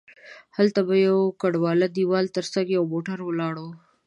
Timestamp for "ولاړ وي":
3.23-3.71